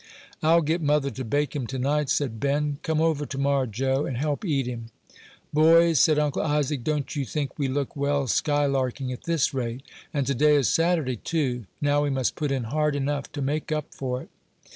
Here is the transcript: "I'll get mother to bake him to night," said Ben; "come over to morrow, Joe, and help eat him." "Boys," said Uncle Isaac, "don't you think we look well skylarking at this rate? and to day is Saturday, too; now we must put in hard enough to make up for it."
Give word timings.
"I'll 0.41 0.63
get 0.63 0.81
mother 0.81 1.11
to 1.11 1.23
bake 1.23 1.55
him 1.55 1.67
to 1.67 1.77
night," 1.77 2.09
said 2.09 2.39
Ben; 2.39 2.79
"come 2.81 2.99
over 2.99 3.23
to 3.27 3.37
morrow, 3.37 3.67
Joe, 3.67 4.07
and 4.07 4.17
help 4.17 4.43
eat 4.43 4.65
him." 4.65 4.87
"Boys," 5.53 5.99
said 5.99 6.17
Uncle 6.17 6.41
Isaac, 6.41 6.83
"don't 6.83 7.15
you 7.15 7.23
think 7.23 7.59
we 7.59 7.67
look 7.67 7.95
well 7.95 8.25
skylarking 8.25 9.13
at 9.13 9.25
this 9.25 9.53
rate? 9.53 9.83
and 10.11 10.25
to 10.25 10.33
day 10.33 10.55
is 10.55 10.69
Saturday, 10.69 11.17
too; 11.17 11.67
now 11.81 12.01
we 12.01 12.09
must 12.09 12.35
put 12.35 12.51
in 12.51 12.63
hard 12.63 12.95
enough 12.95 13.31
to 13.33 13.43
make 13.43 13.71
up 13.71 13.93
for 13.93 14.23
it." 14.23 14.29